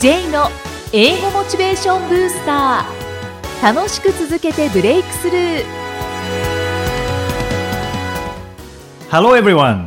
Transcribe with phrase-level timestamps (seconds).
[0.00, 0.48] J の
[0.94, 3.74] 英語モチベーションブースター。
[3.74, 5.64] 楽しく続けてブレイクスルー。
[9.10, 9.84] Hello everyone!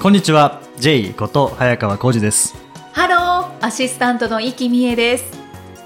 [0.00, 2.56] こんにちは、J こと早川浩二です。
[2.90, 5.38] ハローアシスタントの生きみえです。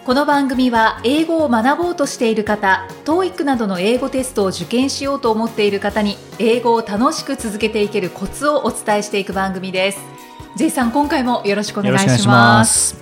[0.06, 10.00] この番組は英語を学ぼうとしている方 TOEIC などの英語テストを受験しようと思っている方に英語を楽しく続けていけるコツをお伝えしていく番組です。
[10.56, 12.99] J さん今回もよろしくお願いします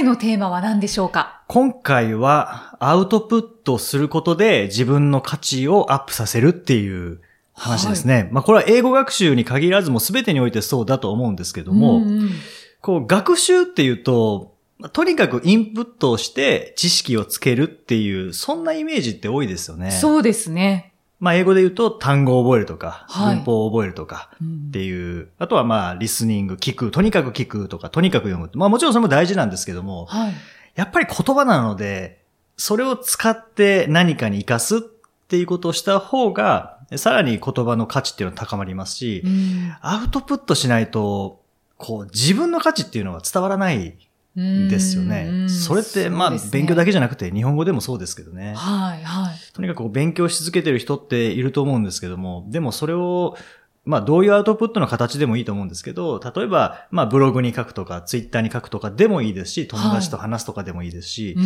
[0.00, 1.42] 回のテーマは何でしょうか？
[1.46, 7.20] 今回はアウトプットすることで自分の価値をアップさせるっていう
[7.52, 8.30] 話ですね。
[8.32, 12.30] まあこれは英語学習に限らずも全てにおいてそうだと思うんですけども、んん
[12.80, 14.54] こう学習っていうと、
[14.94, 19.90] とにかくインプットをして知識をつけるっていう、そんなイメージって多いですよね。
[19.90, 20.89] そうですね、
[21.20, 23.36] まあ英語で言うと単語を覚えるとか、はい。
[23.36, 28.50] 文法を覚えるとか、っていう、あとはまあ、リスニング、聞く、とにかく聞くとか、とにかく読む。
[28.54, 30.34] まあもちろんそれも大事なんですけども、はい。
[30.74, 32.24] やっぱり言葉なので、
[32.56, 39.76] それを使って何かに活かすっていうことをした方が、さらに言葉の価値っていうのは高まりますし、うん。
[39.82, 41.42] アウトプットしないと、
[41.76, 43.96] こう、自分の価値っていうのは伝わらない
[44.38, 45.28] んですよね。
[45.30, 45.50] うん。
[45.50, 48.54] それって、まあ、勉強だけじゃなくて、日本語でもそうですけどね。
[48.56, 53.36] はいはいとにかく勉強し続けてる人っていると思うんですけども、でもそれを、
[53.84, 61.40] まあどういうアウトプットの形でもいいと思うんですけど、例えば、まあブログに書くとか、ツイッターに書くとかでもいいですし、友達と話すとかでもいいですし、う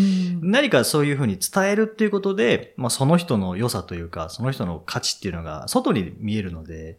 [0.47, 0.51] ん。
[0.51, 6.99] 何かそういうふうに伝えるっていうことで、まあその人の良さというか、その人の価値っていうのが外に見えるので、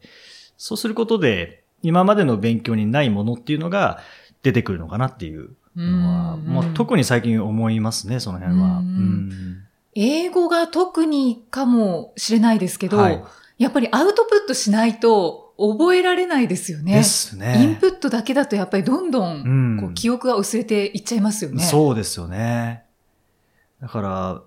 [0.57, 3.99] そうすることで、今までの勉強にないものっていうのが
[4.41, 8.79] 出てくるのかなっていうのは、うんもう特に最近思いますね、その辺は。
[8.79, 8.85] うん。
[8.85, 9.61] うん
[9.95, 13.23] 英語が特にかもしれないですけど、はい
[13.57, 16.95] やっぱりアウトプットしないと覚えられないですよね。
[16.95, 17.63] ですね。
[17.63, 21.63] インプットだけだとやっぱりどんどうんんこう記憶が薄れていっちゃいますよね。
[21.63, 22.83] そうですよね。
[23.81, 24.41] だから、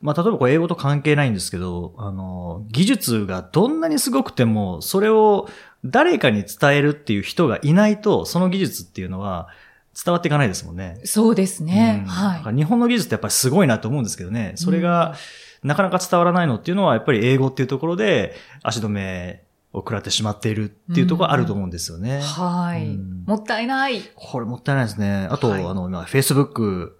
[0.00, 5.48] まあ、例えばこれ英語と関係ないんですけど、あの、技術がどんなにすごくても、それを
[5.84, 9.48] 誰かに伝えるっていう人がいないと、その技術っていうのは
[9.94, 11.00] 伝わっていかないですもんね。
[11.04, 12.00] そうですね。
[12.00, 14.52] うんだはから日本の技術ってやっぱりすごいなと思うんですけどね。
[14.56, 15.14] それが
[15.62, 22.18] なかなか伝わらないのっていうのは、やっぱり英語っていうところで足止めを食らってしまっているっていうところがあると思うんですよね。
[22.18, 22.20] い。
[22.22, 24.02] はい、うんもったいない。
[24.14, 25.28] これもったいないですね。
[25.30, 26.92] あと、はいあの、今、Facebook、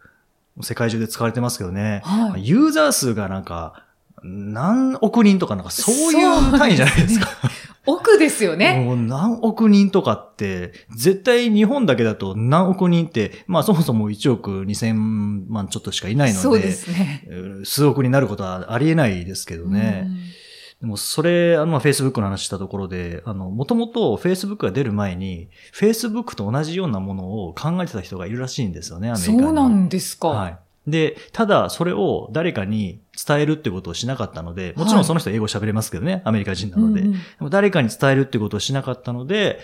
[0.60, 2.02] 世界中で使われてますけどね。
[2.04, 3.84] はいユーザー数がなんか、
[4.22, 7.28] 何億人とかなんかそういう単位じゃないですか。
[7.86, 8.84] 奥ですよね。
[8.84, 14.94] もう何億人とかって、絶対日本だけだと何億人って、まあそもそも1億2000
[15.48, 17.24] 万ちょっとしかいないので、そうですね。
[17.26, 20.04] えー数億になることはありえないですけどね。
[20.06, 20.16] うん
[20.82, 29.38] でもそれ、あの、まあ Facebook の話したところで、あの、もともと Facebook が出る前に、Facebook と同じようなものを考えてた人がいるらしいんですよね、アメリカに。
[29.38, 30.28] そうなんですか。
[30.28, 30.58] はい。
[30.86, 37.00] で、ただ、それを誰かに伝えるってことをしなかったので、もちろんその人英語喋れますけどね、アメリカ人なので。
[37.00, 39.60] うんうんでも誰かに伝えるってことをしなかったので、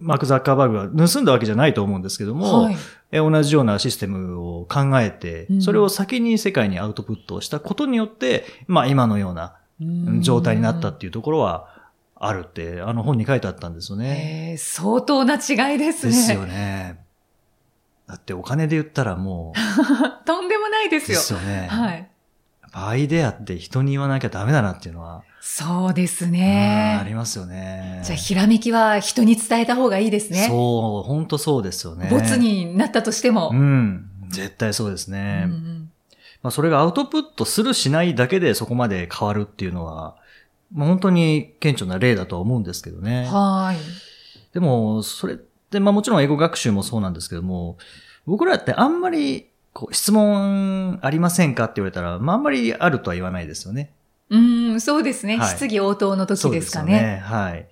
[0.00, 2.76] マーク・ザッカーバーグが盗んだわけじゃないと思うんですけども、はい。
[3.10, 9.56] え同じようなシステムを考えてう、んそれを先に世界にアウトプットをしたことによって、まあ今のような
[10.20, 11.68] 状態になったっていうところは
[12.14, 14.50] あるって、あの本に書いてあったんですよね。
[14.52, 16.12] えー相当な違いですね。
[16.12, 17.00] ですよね。
[18.08, 19.52] だってお金で言ったらも
[20.24, 21.18] とんでもないでう、ですよ。
[21.20, 21.68] すよね。
[21.70, 22.08] はい。
[22.72, 27.04] アイデアって人に言わなきゃダメだなっていうのは、そうですうんあね。
[27.06, 28.00] りますよね。
[28.04, 30.46] じゃあ、ひらめきは人に伝えた方がいいですね。
[30.48, 32.08] そう、本当そうですよね。
[32.10, 33.50] ボツになったとしても。
[33.52, 34.10] うん。
[34.28, 35.40] 絶対そうですうね。
[35.40, 35.90] んうん
[36.42, 40.14] まあ、それがアウトプットするしないだけでそこまで変わるっていうのは、
[40.72, 43.26] まあ、本当に顕著な例だとは思うんですけどね。
[43.26, 43.76] はい。
[44.54, 45.36] でも、それっ
[45.70, 47.78] て、まあもちろん英語学習もそうなんですけども、
[48.26, 53.92] 僕らってあんまり、こう、質問ありませんかって言われたら、まああんまりあるとは言わないですよね。
[54.30, 55.38] うん、そうですね。
[55.38, 56.92] はい質疑応答の時ですかね。
[56.92, 57.16] よね。
[57.18, 57.68] はい。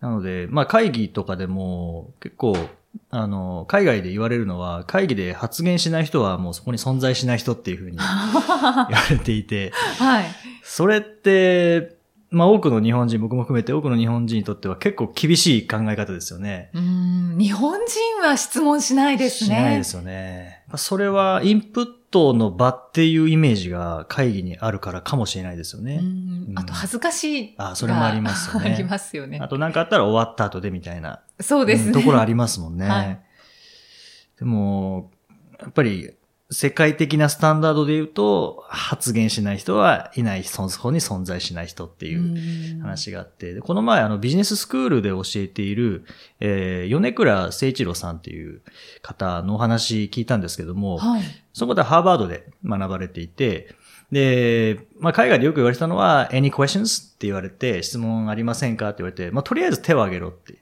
[0.00, 2.56] なので、まあ会議とかでも、結構、
[3.10, 10.24] あの、海外で言われるのは、会議で発言しない人はもうそこに存在しない人っていうふうに言われていて、 はい。
[10.62, 11.96] それって、
[12.32, 16.70] まあ多くの日本人、僕も含めて多くの日本人にとっては結構厳しい考え方ですよね。
[16.74, 19.46] うん、日本人は質問しないですね。
[19.48, 20.64] しないですよね。
[20.76, 26.00] それはインプットの場っていうイメージが会議にあるからかもしれないですよね。
[26.02, 27.70] うんあと恥ずかしいが。
[27.70, 29.48] あそれもありますよね ありますよねあ。
[29.48, 31.86] と何かあったら終わった後でみたいな、そうですね。
[31.88, 32.88] うんところありますもんね。
[32.88, 33.20] はい
[34.42, 35.12] でも、
[35.60, 36.10] やっぱり、
[36.52, 46.04] 世界的なスタンダードで言うと、発言しない人はいない、そこに存在しない人っていう話があって、でこの前あのビジネススクールで教えている、
[46.40, 48.60] えー、米倉誠一郎さんっていう
[49.00, 51.22] 方のお話聞いたんですけども、はい。
[51.54, 53.74] そこでハーバードで学ばれていて、
[54.10, 57.14] で、まあ、海外でよく言われたのは、any questions?
[57.14, 60.58] って言われて、質問ありませんかって言われて、まあ、とりあえず手を挙げろって。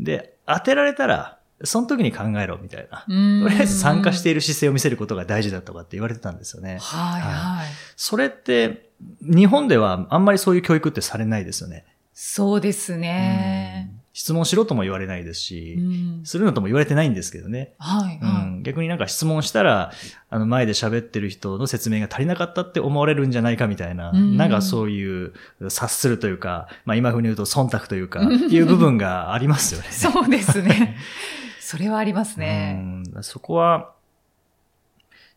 [0.00, 3.04] で、当てられたら、その時に考えろみたいな。
[3.08, 3.42] うん。
[3.42, 6.78] とりあえず参加していいる姿勢を見せることが大事だとかって言われてたんですよね。
[6.80, 7.66] はいはい。
[7.96, 8.90] それって、
[9.20, 11.84] 日本ではあんまりそういう教育ってされないですよね。
[12.12, 13.88] そうですね。
[13.98, 16.24] うん質問しろとも言われないですうし、ん。
[16.24, 17.74] するのとも言われてないんですけどね。
[17.78, 19.90] はいはうん、逆になんか質問したら、
[20.30, 25.32] あの前で喋ってる人の説明が足りなかったって思われるんじゃないかみたいな、うんなんかそういう
[25.62, 29.88] 察するというか、まあ今風に言うと忖度というか、っ ていう部分がありますよね。
[29.90, 29.92] い。
[29.92, 30.96] そうですね。
[31.64, 32.78] それはありますね。
[32.78, 33.92] うんそこは、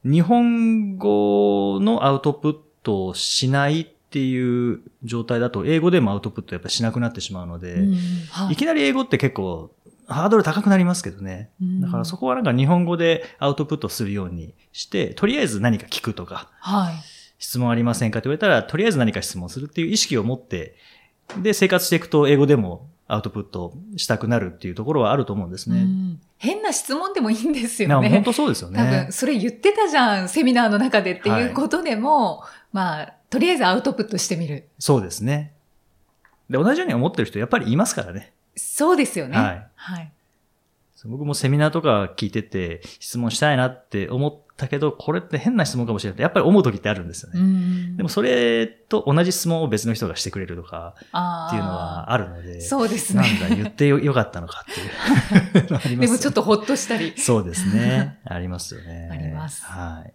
[0.03, 7.95] 日本語のアウトプットをしないっていう状態だと、英語でもアウトプットやっぱしなくなってしまうので、うん
[8.29, 9.71] はいきなり英語って結構
[10.05, 11.49] ハードル高くなりますけどね。
[11.61, 16.95] うんだからそこはなんか日本語でアウトプットするようにして、とりあえず何か聞くとか、はい。
[17.39, 20.75] 質問ありませんかって言われたら、とりあえず何か質問するっていう意識を持って、
[21.41, 25.79] で、生活していくと英語でもアウトプットしたくなるっていうところはあると思うんですね。
[25.79, 28.21] うん変な質問でもいいんですよいや本ね。
[28.23, 29.07] 当そうですよ多分、ね。
[29.09, 34.67] それ言ってたじゃん、セミナーの中でってはいいうことでも、まあ、とりあえずアウトプットしてみる。
[34.77, 35.53] そうですね。
[36.47, 38.33] で、同じように思ってる人やっぱりいますからね。
[38.55, 39.35] そうですよね。
[39.35, 39.67] はい。
[39.75, 40.11] はい。
[41.05, 47.39] 僕もセミナーとか聞いてて質問したいなって思ったけど、これって変な質問かもしれないってやっぱり思う時ってあるんですよね。
[47.39, 53.39] うんでもそれと同じ質問を別の人がしてくれるとかっていうのはあるので、そうですなんね。
[53.49, 57.13] だ言ってよよかったのかっていうの ありますでもちょっとほっとしたり。
[57.17, 58.19] そうですね。
[58.25, 59.09] ありますよね。
[59.11, 60.13] ありますはい。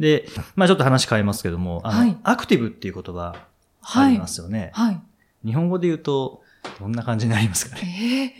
[0.00, 0.26] で、
[0.56, 3.46] まあちょっと話変えますけども、あの、はいアクティブっていう言葉あ
[3.82, 4.26] はいりま。
[4.26, 4.70] すよね。
[4.74, 5.00] はい。
[5.44, 6.42] 日本語で言うと、
[6.80, 8.32] どんな感じになりますかね？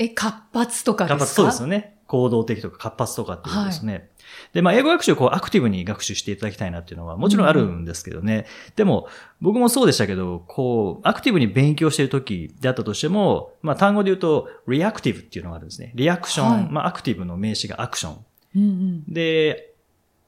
[0.00, 0.06] えー？
[0.06, 1.18] え、活発とかですか？
[1.18, 1.94] 活発そうですよね。
[2.06, 4.08] 行動的とか活発とかっていうことですね。
[4.52, 8.46] で、まあ、英語学習をこうアクティブに学習していただきたいなっていうのはもちろんあるんですけどね。
[8.76, 9.08] でも、
[9.40, 15.92] 僕もそうでしたけど、こう、アクティブに勉強している時であったとしても、まあ、単語で言うと、リアクティブっていうのがあるんですね。
[15.94, 16.50] リアクション。
[16.50, 18.24] はいまあ、アクティブの名詞がアクション。
[18.56, 19.04] うんうん。
[19.12, 19.74] で、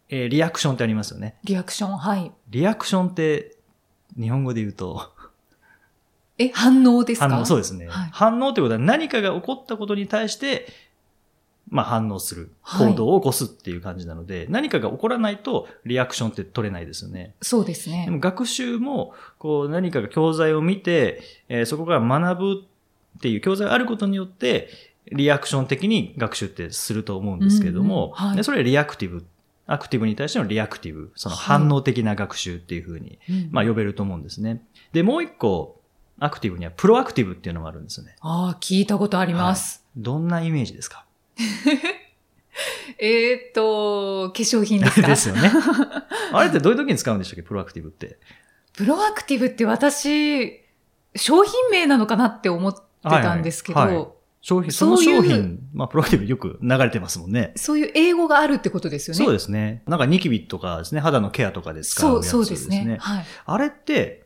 [0.08, 1.37] えーリアクションってありますよね。
[1.44, 2.32] リアクション、はい。
[2.49, 3.56] リアクションって、
[4.19, 5.12] 日本語で言うと、
[6.37, 7.29] え、反応ですか？
[7.29, 7.87] 反応、そうですね。
[7.87, 10.67] はい反応ということは何かが起こったことに対して、
[11.70, 12.50] まあ反応する。
[12.62, 17.34] はい行動を起こすっていう感じなので、何かが起こらないとリアクションって取れないですよね。
[17.40, 18.11] そうですねで。
[18.11, 22.62] も学習も、こう何かが教材を見て、えーそこから学ぶ
[23.19, 24.69] っていう教材があることによって、
[25.12, 29.25] リアクション的に学習ってすると思うんですけれども、うんうんはいでそれは reactive。
[29.66, 31.12] アクティブに対しての reactive。
[31.14, 34.62] その反応的な学習っていうふうに、うんまあ呼べると思うんですね。
[34.93, 35.81] で、もう一個、
[36.19, 38.16] アクティブには proactive っていうのもあるんですよね。
[38.20, 39.84] ああ、聞いたことあります。
[39.96, 41.05] どんなイメージですか？
[42.98, 45.06] えーっと、化粧品ですか？
[45.08, 45.50] ですよね。
[46.32, 47.42] あれってどういう時に使うんでしたっけ？
[47.42, 48.19] プロアクティブって。
[48.75, 50.60] プロアクティブって私、
[51.16, 54.06] 商品名なのかなって思ってたんですけど、はいはい
[54.42, 57.52] 商品、その商品、まあプロアクティブよく流れてますもんね。
[57.56, 59.22] そういう英語があるってことですよね。
[59.22, 59.82] そうですね。
[59.87, 62.76] なんかニキビとかですね、肌のケアとかで使うそう、やつですね。
[62.78, 62.97] そうですね。
[63.00, 63.25] はい。
[63.44, 64.25] あれって、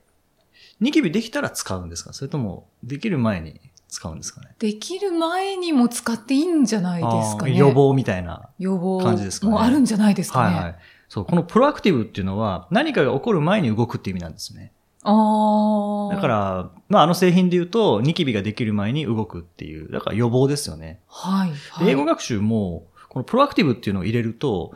[0.78, 2.12] ニキビできたら使うんですか？
[2.12, 3.60] それとも、できる前に
[3.94, 7.56] 使うんですかねできる前にも使っていいんじゃないですかね。
[7.56, 7.70] 予。
[7.72, 8.48] 防みたいな。
[8.58, 10.54] 予防感じですかねもあるんじゃないですかね。
[10.56, 10.76] はいはい。
[11.08, 14.72] そう、このプロアクティブっていうのは、何かが起こる前に動くっていう意味なんですね。
[15.04, 16.14] ああ。
[16.14, 21.00] だか、ら、まあ、あの製品で言うと、ニキビができる前に動くっていう、だから予防ですよね。
[21.06, 21.90] はい、ではい。
[21.90, 24.72] 英語学習も、このプロアクティブっていうのを入れると、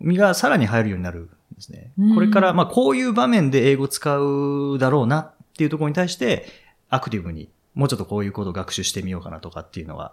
[0.00, 2.14] 身がさらに入るようになるんですねうん。
[2.14, 6.46] これから、まあ、こういう場面で英語を使うだろうなっていうところに対して、
[6.88, 10.12] アクティブに、もうちょっとこういうことを学習してみようかなとかっていうのが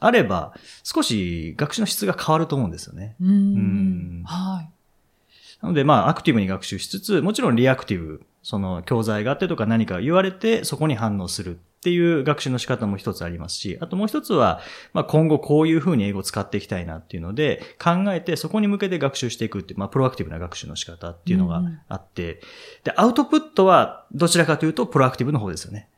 [0.00, 3.16] あれば、少し学習の質が変わると思うんですよね。
[3.20, 4.70] うんうんはい。
[5.62, 14.60] なので、まあ、アクティブに学習しつつ、もちろんリアクティブ、その教材があってとか何か言われて、そこに反応するっていう学習の仕方も一つありますし、あともう一つは、
[14.92, 22.40] まあ、今後こういうふうに英語を使っていきたいなっていうので、考えてそこに向けて学習していくっていう、まあ、プロアクティブな学習の仕方っていうのがあって、
[22.84, 25.88] で、アウトプットはどちらかというと、プロアクティブの方ですよね。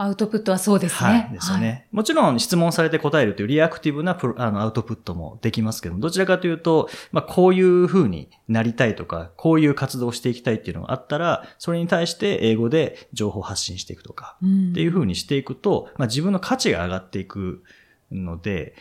[0.00, 1.10] アウトプットはそうですね。
[1.10, 1.30] はい。
[1.32, 1.88] ですよね。
[1.90, 17.64] もちろん質問されて答えるというリアクティブなプロあのアウトプットもできますけども、どちらかというと、まあ、こういう風になりたいとか、こういう活動をしていきたいっていうのがあったら、それに対して英語で情報を発信していくとか、うんっていう風にしていくと、まあ、自分の価値が上がっていく
[18.12, 18.76] ので、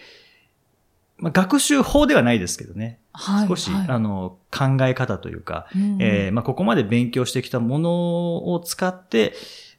[1.18, 3.00] まあ、学習法ではないですけどね。
[3.12, 3.48] はい。
[3.48, 9.34] 少し、はいあの、考え方というか、うんえーまあ、ここまで勉強してきたものを使って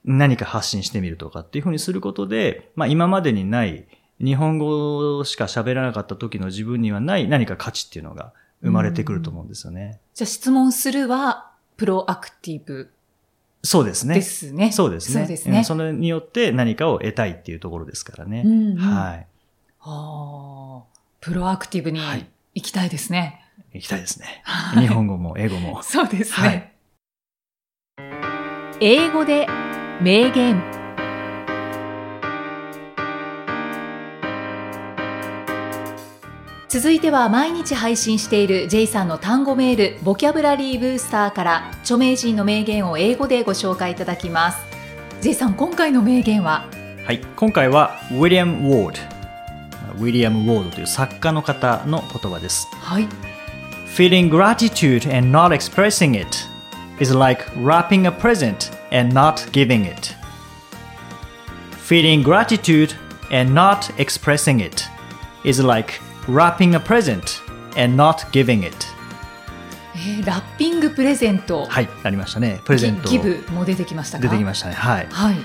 [0.05, 3.87] 何か発信してみるとかっていうふうにすることで、まあ、今までにない
[4.23, 10.01] 日本語しか喋らなかった時の自分にはない何か価値っていうのが生まれてくると思うんですよね。
[10.15, 12.91] じゃあ質問するは、プロアクティブ
[13.63, 14.15] そうですね。
[14.15, 14.73] ですね。
[14.73, 15.21] そうですね。
[15.21, 18.43] そうですねんそれによって何かを得たいっていうところですからね。
[18.45, 19.27] うんうんはい。
[19.81, 20.83] ああ、
[21.21, 23.45] プロアクティブにはい行きたいですね。
[23.73, 24.43] 行きたいですね。
[24.45, 25.83] はい日本語も英語も。
[25.85, 26.75] そうですはね
[27.99, 28.03] い。
[28.81, 29.47] 英語で
[30.01, 30.63] 名言。
[36.69, 44.59] 続いては毎日配信している J さんの単語メールボキャブラリーブースターから著名人の名言を英語でご紹介いただきます
[45.21, 46.69] J さん今回の名言は？
[47.05, 47.21] はい。
[47.35, 48.99] 今回は、ウィリアム・ウォード。
[50.01, 52.69] ウィリアム・ウォードという作家の方の言葉です。
[52.73, 53.09] はい
[53.97, 56.29] Feeling gratitude and not expressing it
[57.01, 60.15] is like wrapping a present and not giving it.
[61.73, 62.95] Feeling gratitude
[63.31, 64.85] and not expressing it
[65.45, 67.41] is like wrapping a present
[67.77, 68.75] and not giving it.
[69.95, 72.61] えーラッピングプレゼントはい、ありましたね。
[72.65, 73.09] プレゼント。
[73.09, 74.75] ギギブも出てきましたか出てきましたね。
[74.75, 75.07] はい。
[75.11, 75.37] はい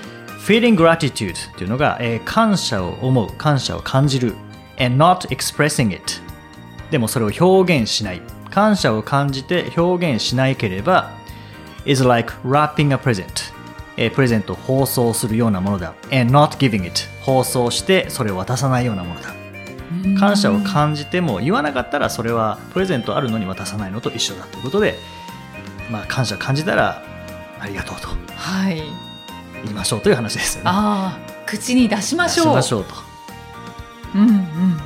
[0.44, 4.34] feeling gratitude っていうのが、えー感謝を思う、感謝を感じる。
[4.78, 6.02] and not expressing it
[6.90, 8.22] でもそれを表現しない。
[8.50, 11.10] 感謝を感じて表現しないければ
[11.84, 13.52] is like wrapping a present
[13.96, 15.94] えープレゼントを包装するようなものだ。
[16.10, 19.34] and not giving it 包装してそれを渡さないようなものだ。
[20.18, 24.96] 感謝を感じても言わなかったらそれはプレゼントあるのに渡さないのと一緒だということで、
[25.90, 27.02] まあ感謝を感じたら
[27.60, 28.82] ありがとうとはい
[29.62, 30.70] 言いましょうという話ですよね。
[30.70, 32.94] ああ口に出しましょうしましょうと。
[34.14, 34.80] うんうんうん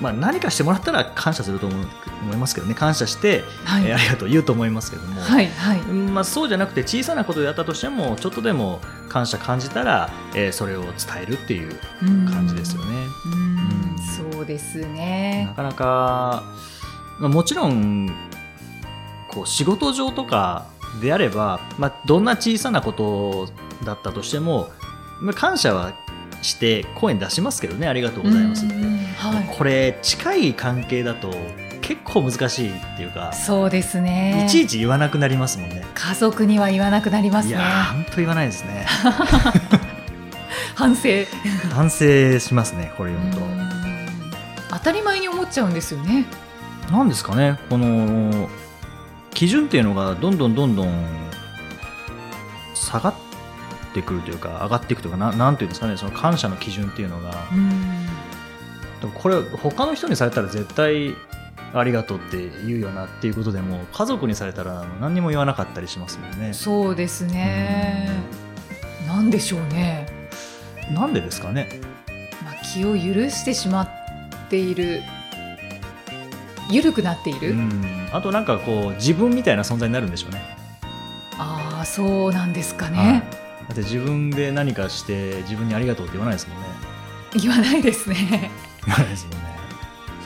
[0.00, 1.86] まあ、何かしてもらったら感謝すると思う
[2.22, 2.74] 思いますけどね。
[2.74, 3.86] 感謝して、はい。
[3.86, 5.80] えーありがとう言うと思いますけども、はいはい。
[5.80, 11.78] うんまあ、そうじゃなくて小さなことであったとしてもちょっとでも感謝感じたら、えーそれを伝えるっていう
[12.30, 13.06] 感じですよね。
[13.26, 13.32] うん。
[13.32, 14.32] うん。
[14.32, 15.46] そうですね。
[15.48, 16.42] なかなか、
[17.18, 18.08] まあ、もちろん
[19.28, 20.66] こう仕事上とか
[21.00, 23.48] であれば、まあ、どんな小さなこと
[23.84, 24.70] だったとしても、
[25.20, 25.92] まあ、感謝は
[26.42, 28.74] して声に出しますけどねありがとうございますって。
[28.74, 31.34] うんはいこれ近い関係だと
[31.80, 35.82] 結構難しいっていうか、そうですねいちいち言わなくなりますもんね。
[35.94, 38.86] 家族には言わなくなりますねいやー、本当言わないですね。
[40.76, 41.08] 反省
[41.74, 43.40] 反省しますね、これ読むと。
[43.40, 43.68] うん
[44.70, 46.26] 当たり前に思っちゃうんですよね
[46.90, 48.48] なんですかね、この
[49.30, 51.06] 基準っていうのがどんどんどんどん
[52.74, 53.27] 下がって
[54.02, 58.06] くるというか、上がっていくというか、ななんていうんですかね、その感謝の基準っていうのが、うん。
[59.00, 61.14] でもこれ、他の人にされたら絶対
[61.74, 62.36] ありがとうって
[62.66, 66.52] 言うよなっていうことでも、家族にされたら何にも言わなかったりしますもんね。
[66.52, 68.10] そうですね。
[69.06, 70.06] なんでしょうね、
[70.92, 71.80] なんでですかね。
[72.44, 73.88] まあ、気を許してしまっ
[74.48, 75.02] ている。
[76.70, 80.42] 緩くなっている、うん、あとなんかこう自分みたいな存在になるんでしょうね。
[81.38, 82.94] ああそうなんですかはい。
[82.94, 83.22] ね、
[83.68, 86.66] だって自分で何かして自分にありがとうって言わないですもんね。
[87.34, 88.50] 言わないですね
[88.86, 89.58] 言わないですもんね。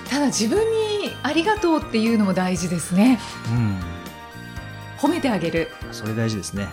[0.08, 3.18] ただ自分にありがとうっていうのも大事ですね
[4.98, 6.68] 褒めてあげるうん、それ大事ですね。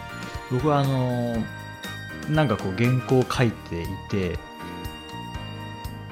[0.50, 1.60] 僕はあのー
[2.30, 4.38] なんかこう原稿を書いていて、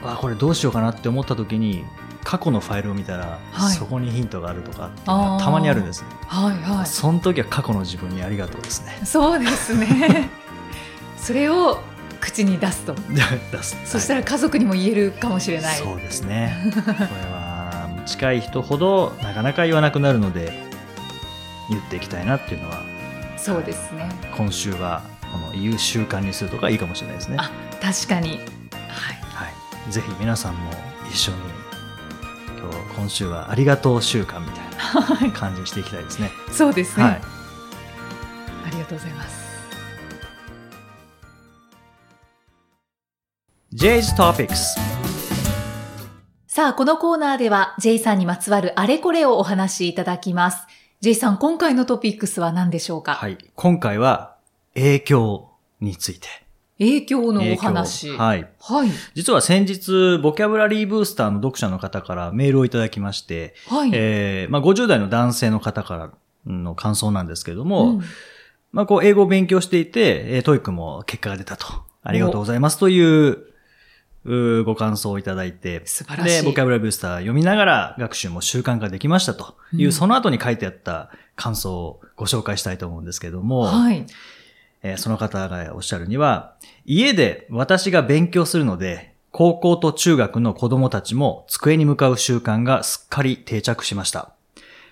[0.02, 1.84] あこれどうしようかなって思った時に
[2.28, 6.08] 過去のファイルを見たら、はいそこにヒントがあるとかっていうのがたまにあるんですね。
[6.26, 8.98] はいはその時は過去の自分にありがとうですね。
[9.02, 10.28] いそうですね
[11.16, 11.80] それを
[12.20, 12.94] 口に出すと
[13.50, 13.78] 出す。
[13.86, 16.54] そしたら家族にも言えるかもしれない、そうですね。
[16.74, 16.94] これ
[17.32, 20.68] は近い人ほどなかなか言わなくなるので
[21.70, 22.82] 言っていきたいなっていうのは
[23.38, 24.06] そうですね
[24.36, 25.00] 今週は
[25.32, 27.38] この言う習慣にするとかいいかもしれないですね。
[27.40, 28.38] あ確かにはい
[29.32, 29.90] はい。
[29.90, 30.70] ぜひ皆さんも
[31.10, 31.38] 一緒に
[32.98, 36.32] 今週はありがとう習慣みたいな感じにしていきたいですね。
[36.50, 37.20] そうですね、はい。
[38.66, 39.48] ありがとうございます
[43.72, 44.78] J's Topics
[46.46, 50.66] さあこのコーナーでは J さんにまつわるあれこれをお話しいただきます
[51.00, 53.38] J さん今回のトピックスは何でしょうか、はい。
[53.54, 54.36] 今回は
[54.74, 55.50] 影響
[55.80, 56.47] について。
[56.78, 58.18] 影響のお影話響。
[58.18, 58.48] はい。
[58.60, 58.90] はい。
[59.14, 66.10] 実は先日、ボキャブラリーブースターの読者の方からメールをいただきまして、はい、えーまあ、50代の男性の方から
[66.46, 68.02] の感想なんですけれども、うん。
[68.70, 71.66] まあ、こう、英語を勉強していて、えー TOEIC も結果が出たと。
[72.02, 73.48] ありがとうございますという
[74.24, 76.42] うーご感想をいただいて、素晴らしい。
[76.42, 79.92] で、ボキャブラリーブースター読みながら学習も習慣化できましたという、うん。
[79.92, 84.06] その後に書いてあった感想をご紹介したいと思うんですけども、はい。
[84.82, 86.54] えーその方がおっしゃるには、
[86.84, 94.32] 家で私が勉強するので、高校と中学の子供たちも机に向かう習慣がすっかり定着しました。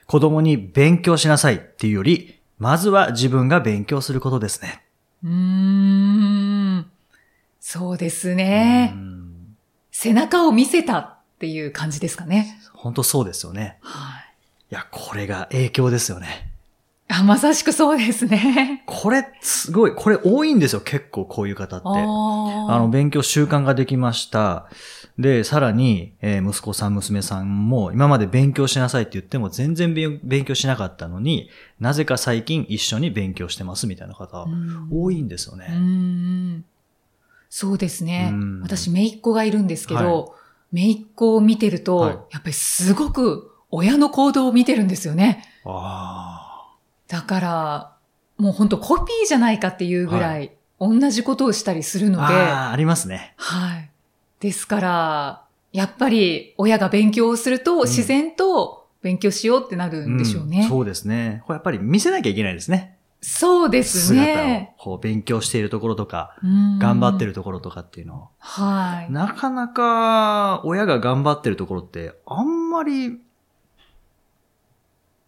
[0.07, 4.85] 子供に勉強しなさいっていうより、まずは自分が勉強することですね。
[5.25, 6.91] うーん。
[7.61, 8.97] そうですねう。
[8.97, 9.57] ん
[9.91, 12.61] 背中を見せたっていう感じですかね。
[12.75, 13.79] 本当そうですよね。
[13.81, 14.25] はい。
[14.71, 16.53] いや、これが影響ですよね。
[17.09, 18.83] あ、まさしくそうですね。
[18.87, 21.87] これ、すごい、これ多いんですよ、結構こういう方って。
[21.87, 24.67] あの、勉強習慣ができました。
[25.19, 31.49] で、さらに、えー息子さん、娘さんも、今まで勉強しなさいって言っても全然勉勉強しなかったのに、
[31.81, 35.67] なぜか最近一緒に勉強してますみたいな方、うん多いんですようね。
[35.69, 36.65] ん
[37.49, 38.61] そうですねうん。
[38.63, 40.35] 私、姪っ子がいるんですけはど、
[40.73, 45.45] 姪っ子を見てると、はいやっぱりすごく親の行動を見てるんですよね。
[45.65, 46.46] あ
[47.09, 47.97] だから、
[48.39, 53.35] もう本当コピーじゃないかっていうぐらい、同じことをしたりするーので、あー、ありますね。
[53.37, 53.91] はい。
[54.41, 60.67] ですから、やっぱり親が勉強をすると自然と勉強しようってなるんでしょうね。
[60.67, 61.43] んそうですね。
[61.47, 62.97] これやっぱり見せなきゃいけないですね。
[63.21, 64.75] そうです姿ね。
[64.79, 64.83] を。
[64.83, 68.29] こう、勉強しているところとか、うん頑張ってるところとかっていうのを。
[68.39, 69.13] はい。
[69.13, 73.19] なかなか親が頑張ってるところってあんまり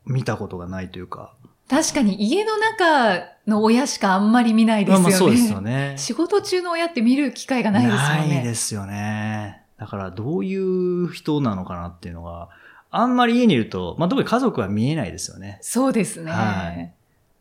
[0.04, 1.35] 見たことがないというか。
[1.68, 5.02] 確かに家の中の親しかあんまり見ないですよね。
[5.02, 5.94] まあまあそうですよね。
[5.96, 8.34] 仕事中の親って見る機会がないですよね。
[8.34, 9.62] ないですよね。
[9.78, 12.48] だからどういう人なのかなっていうのが、
[12.90, 15.58] あんまり家にいると、まあ特に家族は見えないですよね。
[15.60, 16.32] そうですね。
[16.32, 16.92] はい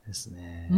[0.08, 0.70] ですね。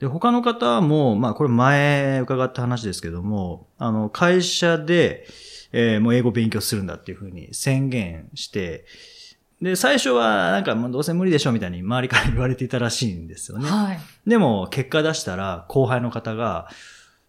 [0.00, 5.26] で、他の方も、まあこれ前伺った話ですけども、あの、会社で、
[5.72, 8.84] えーもう英語勉強するんだっていうふうに宣言して、
[9.60, 13.68] で、最初はなんかもうどうせ無理でしょみたいに周りから言われていたらしいんですよね。
[13.68, 13.98] うんはい。
[14.26, 16.68] でも結果出したら後輩の方が、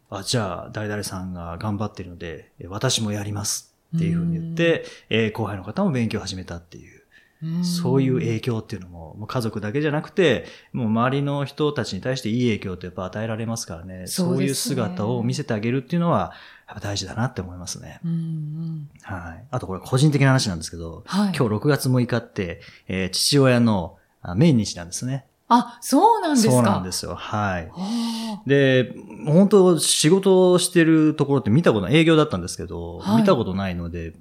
[0.10, 6.98] あ、じゃあ誰々さんが頑張ってるので、え私もやりますっていうふうに言って、えー後輩の方も勉強を始めたっていう。
[7.46, 14.08] んそういう影響っていうのも、もう家族だけじゃなくて、もう周りの人たちに対していい影響ってやっぱ与えられますからね。
[14.08, 16.34] そそうねいう姿を見せてあげるっていうのは、
[16.68, 18.00] やっぱ大事だなって思いますね。
[18.04, 19.46] うんうんはい。
[19.52, 21.34] あとこれ個人的な話なんですけど、はい。
[21.36, 25.26] 今日6月6日って、えー父親のあ命日なんですね。
[25.50, 26.54] あ、そうなんですか。
[26.54, 27.16] そうなんですよ。
[27.16, 27.72] はい。
[27.74, 28.94] あで、
[29.26, 34.14] 本当仕事をしてるところって見たことない、営業だったんですけど、はい見たことないので、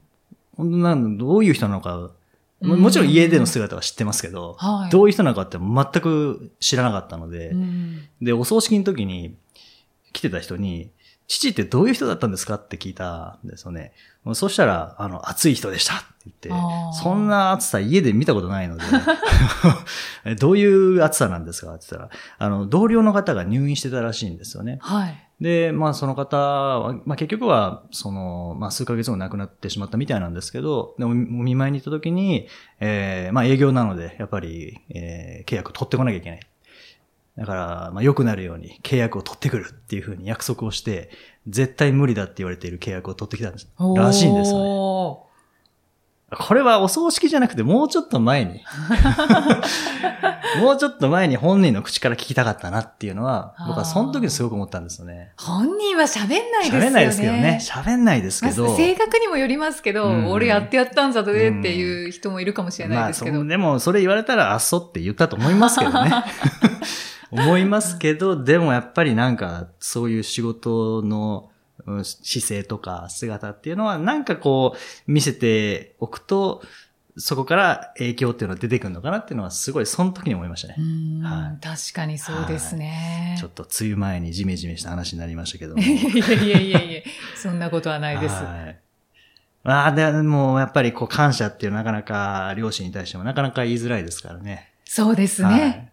[0.57, 2.11] 本当なんどういう人なのか、
[2.63, 4.91] もうんもちろん家での姿は知ってますけど、ーはい。
[4.91, 9.35] どういう人なのかって全く知らなかったので、うんで、お葬式の時に
[10.13, 10.91] 来てた人に、
[11.29, 12.55] 父ってどういう人だったんですか？
[12.55, 13.93] って聞いたんですよね。
[14.35, 16.49] そしたら、あの、熱い人でしたって言って
[17.01, 18.83] そんな暑さ家で見たことないので、
[20.25, 21.75] えどういう暑さなんですか？
[21.75, 24.79] って言ったら、あの、同僚の方が入院してたらしいんですよね。
[24.81, 25.23] はい。
[25.41, 32.49] で、まあその方は、まあ結局は、その、まあ数ヶ月後亡くなってしまったみたいなんですけど、でもお見舞いに行った時に、
[32.81, 36.41] えー、まあ営業なので、やっぱり、えー、契約を取ってこなきゃいけない。
[37.37, 41.11] だから、まあ良くなるように契約を取ってくるっていうふうに約束をして、
[41.47, 43.69] 絶対無理だって言われている契約を取ってきたんです。
[43.97, 44.65] らしいんですよね。
[44.65, 45.27] お
[46.39, 48.65] これはお葬式じゃなくてもうちょっと前に、
[50.61, 55.33] もうちょっと前に本人の口から聞きたかったなっていうのは、僕はその時にすごく思ったんですよね。
[55.39, 56.87] ー本人は喋んないですよね。
[56.87, 57.59] 喋んないですけどね。
[57.63, 58.67] 喋んないですけど。
[58.67, 63.37] まあ性格にもよりますけど、うん俺やってやったんだぜっていう人もいるかもしれないですけど。
[63.37, 66.11] まあそ、でも、それ言われたら、あっそって言ったと思いますけどね。
[67.31, 71.51] 思いますけど、でもやっぱりなんか、そういう仕事の
[71.87, 76.63] うん姿勢とか姿っていうのは、なんかこう、見せておくと、
[77.19, 80.83] そこから影響っていうのが出てくるのかなっていうのは、すごい、その時に思いましたねう。
[80.83, 83.37] んはい確かにそうですね。
[83.39, 85.81] ちょっと梅雨前にジメジメした話になりましたけども。
[85.83, 87.03] いやいやいやいや、
[87.37, 88.35] そんなことはないです。
[88.35, 88.79] はい。
[89.63, 94.73] まあ、でも、やっぱりこう、感謝っていうなかなか、両親に対してもなかなか言いづらいですからね。
[94.85, 95.49] そうですね。
[95.49, 95.93] はい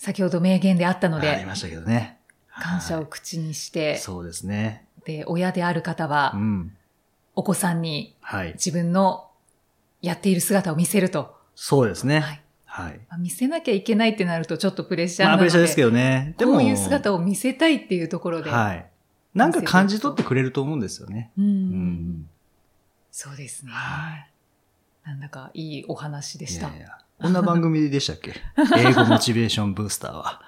[0.00, 2.18] 先ほど名言であったので、ありましたけどね。
[2.58, 4.86] 感謝をは口にしいて、そうですね。
[5.04, 6.74] で、親である方うは、ん。
[7.36, 8.52] お子さんにはい。
[8.54, 9.28] 自分の
[10.00, 11.36] やっている姿を見せると。
[11.54, 12.20] そうですね。
[12.20, 13.00] はいはい。
[13.10, 16.34] まあ見せなきゃいけないってなるとちょっとプレッシャーまあ、なので、プレッシャーですけどね。
[16.38, 18.48] でも、こういう姿を見せたいっていうところで。
[18.48, 18.86] はい。
[19.34, 21.30] なんか感じ取ってくれると思うんですよね。
[21.36, 22.28] うんうん。
[23.12, 23.72] そうですね。
[23.72, 24.30] はい
[25.04, 26.68] なんだかいいお話でした。
[26.68, 28.34] いやいやこんな番組でしたっけ？
[28.78, 30.40] 英語モチベーションブースターは。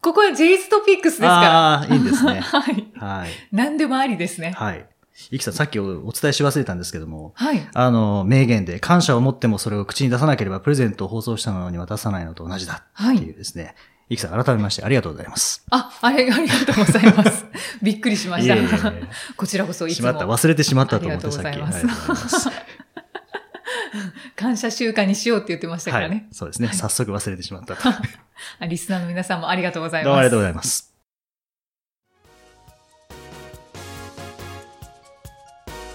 [0.00, 1.72] ここは J ストピックスですから。
[1.74, 2.40] ああ、いいですね。
[2.42, 2.86] はい。
[2.96, 3.30] はい。
[3.52, 4.52] 何でもありですね。
[4.56, 4.84] はい。
[5.30, 7.68] イキさん、さっきおお伝えし忘れたんですけども、はい。
[7.74, 13.16] あの、名言で、感謝を持ってもそれを口に出さなければ、プレゼントを放送したのに渡さないのと同じだはい。
[13.16, 13.74] っていうですね。
[14.08, 15.64] イキさん、改めましてありがとうございます。
[15.70, 17.44] あ、あれ、ありがとうございます。
[17.82, 18.54] びっくりしました。
[18.54, 18.68] いえいえ
[19.36, 21.46] こちらこそいつもしまった、忘れてしまったと思ってさっき。
[21.46, 22.50] ありがとうございます。
[24.42, 26.26] 感謝習慣にしようって言ってましたかはいらね。。
[26.32, 26.66] そうですね。
[26.66, 27.88] はい早速忘れてしまったと。
[28.58, 30.06] あ リスナーの皆さんもありがとうございます。
[30.06, 30.92] どうもありがとうございます。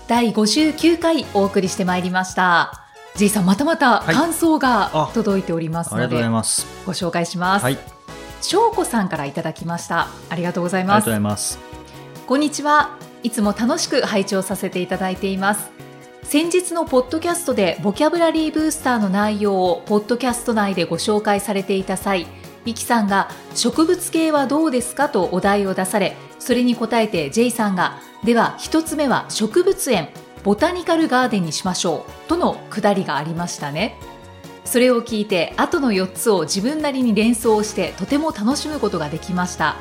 [0.08, 2.72] 第59回お送りしてまいりました。
[3.18, 6.66] J さん、またまたはい感想があ届いておりますので、ありがとうございます。
[6.86, 7.64] ご紹介します。
[7.64, 7.78] はい。
[8.42, 10.08] 翔子さんからいただきました。
[10.30, 11.18] ありがとうございますありがとうござ。
[11.18, 11.60] います。
[12.26, 12.92] こんにちは。
[13.24, 15.87] いつも楽しく拝聴させていただいています。
[16.28, 22.28] 先日のポッドキャストでボキャブラリーブースターの内容をポッドキャスト内でご紹介されていた際、
[22.66, 30.10] イキさんが植物系はどうですかとお題を出され、それに答えて J さんが、では一つ目は植物園、
[30.44, 33.96] ボタニカルガーデンにしましょうとのくだりがありましたね。
[34.66, 39.78] それを聞いて後の4つを自分なりに連想してとても楽しむことができました。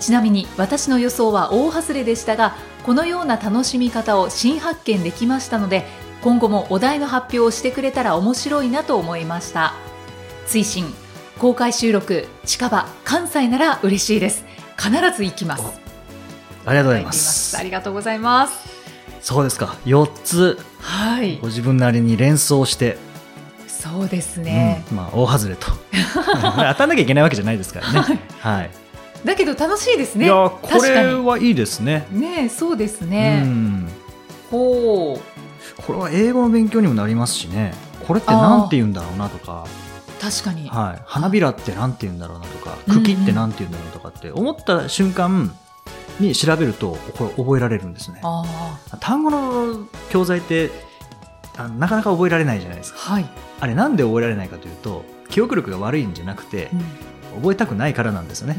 [0.00, 5.84] ちなみに私の予想は大外れでしたがこのような楽しみ方を新発見できましたので
[6.22, 9.74] 今後もお題の発表をしてくれたら面白いなと思いました。
[10.46, 10.84] 追伸
[11.38, 14.44] 公開収録近場関西なら嬉しいです。
[14.78, 15.64] 必ず行きます。
[16.66, 17.56] ありがとうございます。
[17.56, 17.62] あ。
[17.62, 18.68] りがとうございます。
[19.20, 19.76] そうですか。
[19.86, 21.38] 4つ、はい。
[21.38, 22.98] ご自分なりに連想して、
[23.66, 24.96] そうですね、うん。
[24.96, 25.66] まあ、大外れと。
[26.14, 28.20] 当たんなきゃいけないわけじゃないですからね。
[28.40, 28.70] はい。
[29.24, 30.26] だけど楽しいですね。
[30.26, 32.06] いや、これはいいですね。
[32.10, 32.20] に。
[32.20, 33.44] ねそうですうね、
[34.50, 34.54] う。
[35.86, 37.74] これは英語の勉強にもなりますしね。
[38.06, 39.66] これってなんて言うんだろうなとか、
[40.20, 41.02] 確かに、はい。
[41.06, 44.30] 花びらってなんて言うんだろうなとか、うんうん茎ってなんて言うんだろうとかって。
[44.30, 45.54] 思った瞬間
[46.20, 48.20] に調べると、これ覚えられるんですね。
[48.22, 48.44] あ
[49.00, 50.70] 単語の教材って
[51.56, 52.98] あなかなか覚えられないじゃないですか。
[53.08, 53.26] あはい、
[53.60, 56.70] あれなんで覚えられないかというと、記憶力が悪いんじゃなくて、
[57.34, 58.56] 覚えたくないからなんですよね。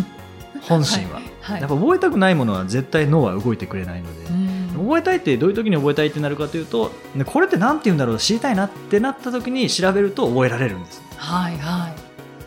[0.62, 1.20] 本心は。
[1.40, 11.02] はいやっぱ覚えたくないものは絶対脳は動いてくれないので、うん覚えたいってどういう時に覚えたいってなるかというと、ねこれって何て言うんだろう知りたいなってなった時に調べると覚えられるんです。
[11.16, 11.92] はいはい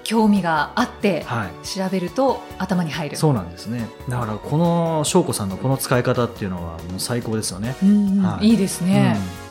[0.04, 1.68] 興味があってはい。
[1.68, 3.88] 調べると頭に入るそうなんですね。
[4.08, 7.76] だからこの翔子さんのこの使い方っていうのはもう最高ですよね。
[8.22, 9.50] はいいいですね、うん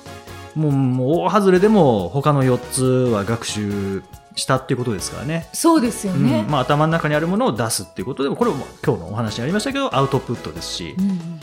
[0.58, 4.02] もうもう大外れでも他の4つは学習
[4.38, 5.48] したっていうことですからね。
[5.52, 6.50] そうですよね、うん。
[6.50, 8.22] まあ、頭の中にあるものを出すっていうこと。
[8.22, 10.94] でもこれも今日のお話にありましたけどアウトプットですし。
[10.98, 11.40] うんうん。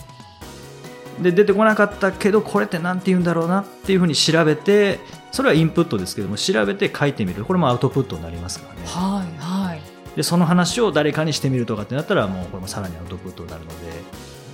[1.22, 5.00] で出てこなかったけどこれって何て言うんだろうなっていうふうに調べて
[5.32, 7.46] それはインプットですけども調べて書いてみる。
[7.46, 8.82] これもアウトプットになりますからね。
[8.86, 9.82] はいはい。
[10.16, 13.76] でその話を誰かにしてみるとかってなったらもうこれもさらにアウトプットになるので、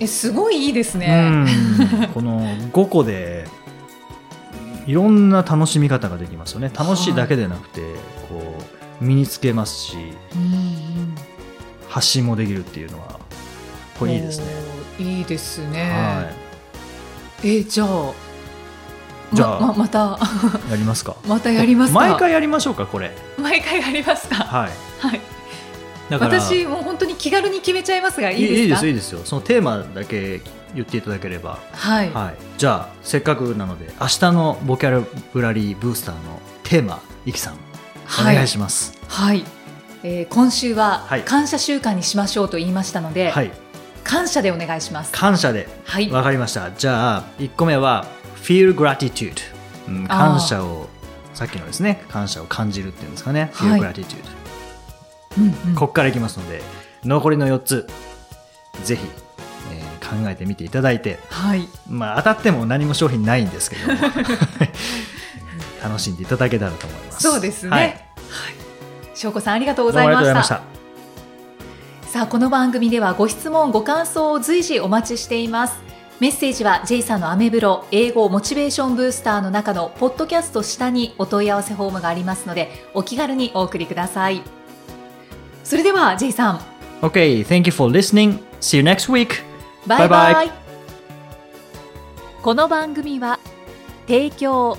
[0.00, 1.46] えすごいいいですうね、ん。
[2.12, 3.46] この5個で
[4.86, 7.80] いろんな楽しみ方ができますよね楽しいだけでなくて、
[8.28, 8.58] こ
[9.00, 9.96] う身につけますし
[11.88, 13.20] 発信もできるっていうのは
[13.98, 14.46] これいいですね。
[14.98, 16.52] いいですね、はい
[17.44, 18.12] えじゃあ
[19.32, 20.18] じゃあまま また
[20.70, 21.16] やりますか。
[21.26, 23.10] またやりますか毎回やりましょうか、これ。
[23.38, 24.70] 毎回やりますかはい。
[25.00, 25.31] はい
[26.18, 28.62] 私もう本当に気軽に決めちゃいますがいいいいですか？
[28.62, 29.20] いいです、いいですよ。
[29.24, 30.40] そのテーマだけ
[30.74, 31.58] 言っていただければ。
[31.72, 32.34] はい、はい。
[32.58, 37.54] じゃあ、せっかくなので、明日のボキャブラリーブースターのテーマ、いきさん、
[38.20, 38.98] お願いします。
[39.08, 39.44] はい、
[40.02, 43.50] えー今週ははい感謝習慣にしましょうと言いましたので、はい。
[44.04, 45.12] 感謝でお願いします。
[45.12, 45.68] 感謝で。
[45.84, 46.70] はい、わかりました。
[46.72, 48.06] じゃあ、1個目は、
[48.42, 49.34] feel gratitude。
[49.88, 50.88] うん感謝を、
[51.34, 53.50] さっきのですね、感謝を感じるっていうんですかね。
[53.52, 54.41] はい feel gratitude。
[55.38, 56.62] うんうんここからいきますので、
[57.04, 57.88] 残りの4つ、
[58.84, 59.02] ぜひ、
[59.72, 63.98] えー考えてみていただいて、はい、まあ、当たっても何も商品ないんですけども
[65.82, 67.22] 楽しんでいただけたらと思います。
[67.22, 67.70] そうですね。
[67.70, 67.94] ははいい、
[69.14, 70.56] 翔子さんありがとうごどうもありざいました。
[70.56, 70.86] がとうございま
[72.04, 72.08] した。
[72.12, 75.76] さあこの番組ではご質問ご感想を随時お待ちしています。
[76.20, 84.61] メッセージは J さんのアメブロ英語モチベーションブースターの中のポッドキャスト下にお問い合わせフォームがありますのでお気軽にお送りください。
[85.72, 86.60] それでは J さん
[87.00, 88.40] Okay, thank you for listening.
[88.60, 89.42] See you next week.
[89.86, 90.50] バイバイ
[92.42, 93.38] この番組は
[94.06, 94.76] 提供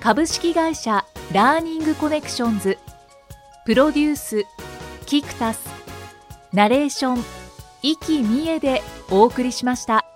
[0.00, 2.76] 株式会社ラーニングコネクションズ
[3.64, 4.44] プロデュース
[5.06, 5.64] キクタス
[6.52, 7.24] ナレーション
[7.80, 10.11] 生きみえでお送りしました。